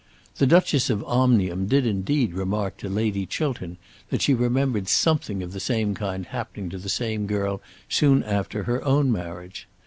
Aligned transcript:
The 0.37 0.47
Duchess 0.47 0.89
of 0.89 1.03
Omnium 1.03 1.67
did 1.67 1.85
indeed 1.85 2.33
remark 2.33 2.77
to 2.77 2.89
Lady 2.89 3.27
Chiltern 3.27 3.77
that 4.09 4.23
she 4.23 4.33
remembered 4.33 4.87
something 4.87 5.43
of 5.43 5.53
the 5.53 5.59
same 5.59 5.93
kind 5.93 6.25
happening 6.25 6.71
to 6.71 6.79
the 6.79 6.89
same 6.89 7.27
girl 7.27 7.61
soon 7.87 8.23
after 8.23 8.63
her 8.63 8.83
own 8.83 9.11
marriage. 9.11 9.67